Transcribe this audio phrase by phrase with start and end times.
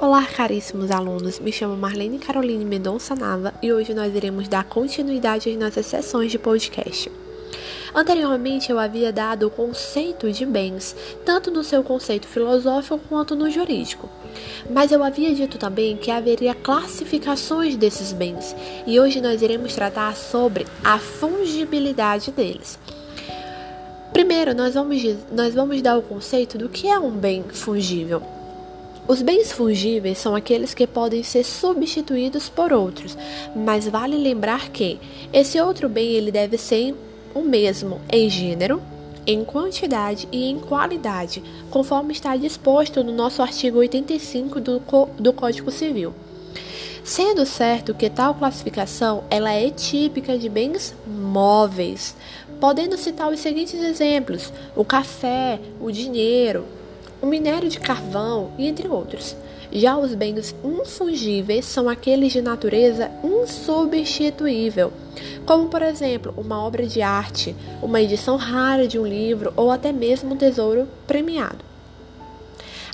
[0.00, 1.40] Olá, caríssimos alunos.
[1.40, 6.30] Me chamo Marlene Caroline Mendonça Nava e hoje nós iremos dar continuidade às nossas sessões
[6.30, 7.10] de podcast.
[7.92, 10.94] Anteriormente, eu havia dado o conceito de bens,
[11.24, 14.08] tanto no seu conceito filosófico quanto no jurídico.
[14.70, 18.54] Mas eu havia dito também que haveria classificações desses bens,
[18.86, 22.78] e hoje nós iremos tratar sobre a fungibilidade deles.
[24.12, 28.37] Primeiro, nós vamos, nós vamos dar o conceito do que é um bem fungível.
[29.08, 33.16] Os bens fungíveis são aqueles que podem ser substituídos por outros,
[33.56, 35.00] mas vale lembrar que
[35.32, 36.94] esse outro bem ele deve ser
[37.34, 38.82] o mesmo em gênero,
[39.26, 44.82] em quantidade e em qualidade, conforme está disposto no nosso artigo 85 do,
[45.18, 46.12] do Código Civil.
[47.02, 52.14] Sendo certo que tal classificação ela é típica de bens móveis,
[52.60, 56.66] podendo citar os seguintes exemplos: o café, o dinheiro,
[57.20, 59.36] o minério de carvão entre outros.
[59.70, 64.92] Já os bens infungíveis são aqueles de natureza insubstituível,
[65.44, 69.92] como por exemplo uma obra de arte, uma edição rara de um livro ou até
[69.92, 71.68] mesmo um tesouro premiado.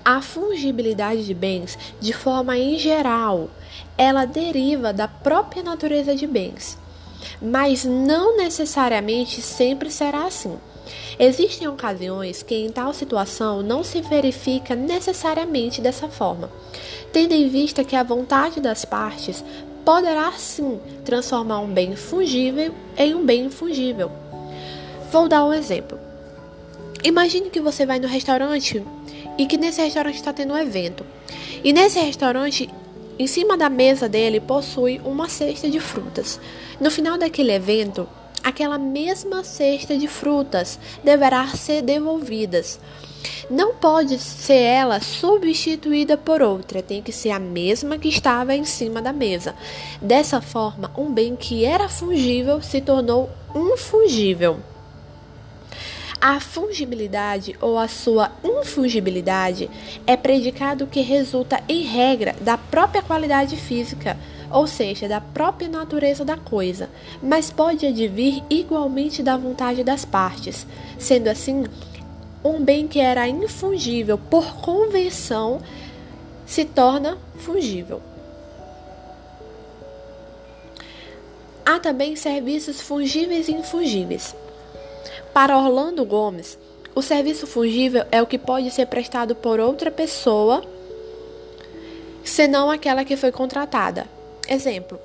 [0.05, 3.49] A fungibilidade de bens, de forma em geral,
[3.97, 6.77] ela deriva da própria natureza de bens,
[7.41, 10.59] mas não necessariamente sempre será assim.
[11.19, 16.51] Existem ocasiões que em tal situação não se verifica necessariamente dessa forma,
[17.13, 19.45] tendo em vista que a vontade das partes
[19.85, 24.11] poderá sim transformar um bem fungível em um bem infungível.
[25.13, 25.99] Vou dar um exemplo.
[27.05, 28.83] Imagine que você vai no restaurante
[29.39, 31.05] e que nesse restaurante está tendo um evento.
[31.63, 32.69] E nesse restaurante,
[33.19, 36.41] em cima da mesa dele, possui uma cesta de frutas.
[36.81, 38.09] No final daquele evento,
[38.45, 42.79] aquela mesma cesta de frutas deverá ser devolvidas.
[43.51, 48.65] Não pode ser ela substituída por outra, tem que ser a mesma que estava em
[48.65, 49.55] cima da mesa.
[50.01, 54.61] Dessa forma, um bem que era fungível se tornou infungível.
[56.21, 59.71] A fungibilidade ou a sua infungibilidade
[60.07, 64.19] é predicado que resulta, em regra, da própria qualidade física
[64.55, 66.89] ou seja, da própria natureza da coisa,
[67.21, 70.65] mas pode advir igualmente da vontade das partes.
[70.97, 71.65] Sendo assim,
[72.45, 75.61] um bem que era infungível por convenção
[76.47, 78.01] se torna fungível.
[81.67, 84.37] Há também serviços fungíveis e infungíveis.
[85.33, 86.57] Para Orlando Gomes,
[86.95, 90.63] o serviço fungível é o que pode ser prestado por outra pessoa,
[92.23, 94.14] senão aquela que foi contratada.
[94.49, 94.99] Exemplo: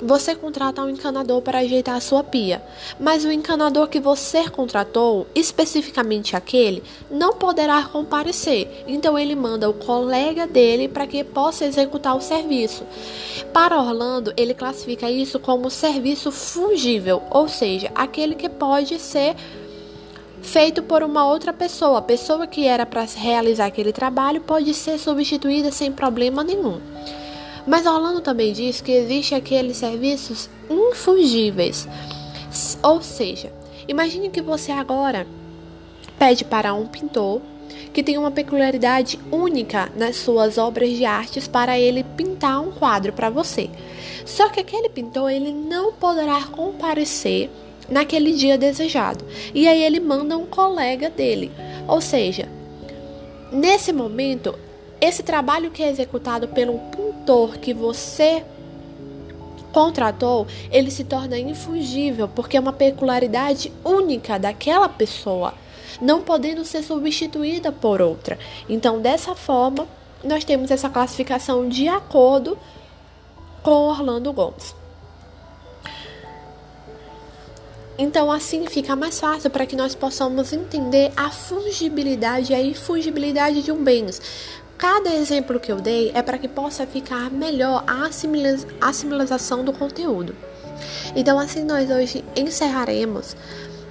[0.00, 2.60] você contrata um encanador para ajeitar a sua pia,
[2.98, 8.84] mas o encanador que você contratou, especificamente aquele, não poderá comparecer.
[8.88, 12.84] Então ele manda o colega dele para que possa executar o serviço.
[13.52, 19.36] Para Orlando, ele classifica isso como serviço fungível, ou seja, aquele que pode ser
[20.42, 21.98] feito por uma outra pessoa.
[21.98, 26.80] A pessoa que era para realizar aquele trabalho pode ser substituída sem problema nenhum.
[27.66, 31.86] Mas Orlando também diz que existe aqueles serviços infungíveis.
[32.82, 33.52] Ou seja,
[33.86, 35.26] imagine que você agora
[36.18, 37.40] pede para um pintor
[37.92, 43.12] que tem uma peculiaridade única nas suas obras de artes para ele pintar um quadro
[43.12, 43.68] para você.
[44.24, 47.50] Só que aquele pintor ele não poderá comparecer
[47.88, 49.24] naquele dia desejado.
[49.54, 51.52] E aí ele manda um colega dele.
[51.86, 52.48] Ou seja,
[53.52, 54.54] nesse momento,
[55.00, 57.11] esse trabalho que é executado pelo pintor
[57.60, 58.44] que você
[59.72, 65.54] contratou, ele se torna infungível, porque é uma peculiaridade única daquela pessoa,
[66.00, 68.38] não podendo ser substituída por outra.
[68.68, 69.86] Então, dessa forma,
[70.22, 72.58] nós temos essa classificação de acordo
[73.62, 74.74] com Orlando Gomes.
[77.98, 83.62] Então, assim fica mais fácil para que nós possamos entender a fungibilidade e a infungibilidade
[83.62, 84.06] de um bem.
[84.78, 88.08] Cada exemplo que eu dei é para que possa ficar melhor a
[88.88, 90.34] assimilação do conteúdo.
[91.14, 93.36] Então, assim, nós hoje encerraremos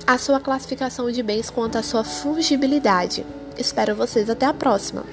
[0.06, 3.26] a sua classificação de bens quanto à sua fungibilidade.
[3.58, 5.06] Espero vocês até a próxima!